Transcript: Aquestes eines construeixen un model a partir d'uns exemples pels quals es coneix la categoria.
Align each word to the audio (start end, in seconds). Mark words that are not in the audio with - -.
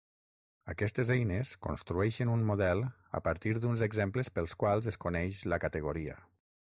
Aquestes 0.71 1.09
eines 1.15 1.51
construeixen 1.65 2.31
un 2.37 2.45
model 2.51 2.81
a 3.19 3.21
partir 3.27 3.53
d'uns 3.67 3.85
exemples 3.89 4.35
pels 4.39 4.57
quals 4.65 4.89
es 4.93 4.99
coneix 5.05 5.43
la 5.55 5.61
categoria. 5.67 6.17